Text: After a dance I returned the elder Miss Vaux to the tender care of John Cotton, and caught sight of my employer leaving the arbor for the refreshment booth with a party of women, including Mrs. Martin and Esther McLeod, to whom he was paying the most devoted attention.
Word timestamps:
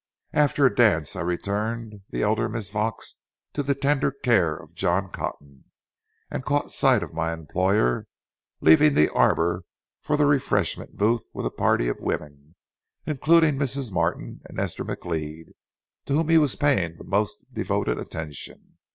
After 0.33 0.65
a 0.65 0.73
dance 0.75 1.15
I 1.15 1.21
returned 1.21 2.01
the 2.09 2.23
elder 2.23 2.49
Miss 2.49 2.71
Vaux 2.71 3.17
to 3.53 3.61
the 3.61 3.75
tender 3.75 4.09
care 4.09 4.55
of 4.57 4.73
John 4.73 5.11
Cotton, 5.11 5.65
and 6.31 6.43
caught 6.43 6.71
sight 6.71 7.03
of 7.03 7.13
my 7.13 7.31
employer 7.33 8.07
leaving 8.61 8.95
the 8.95 9.13
arbor 9.13 9.61
for 10.01 10.17
the 10.17 10.25
refreshment 10.25 10.97
booth 10.97 11.27
with 11.35 11.45
a 11.45 11.51
party 11.51 11.87
of 11.87 11.99
women, 11.99 12.55
including 13.05 13.59
Mrs. 13.59 13.91
Martin 13.91 14.41
and 14.45 14.59
Esther 14.59 14.83
McLeod, 14.83 15.51
to 16.07 16.13
whom 16.15 16.29
he 16.29 16.39
was 16.39 16.55
paying 16.55 16.97
the 16.97 17.03
most 17.03 17.45
devoted 17.53 17.99
attention. 17.99 18.79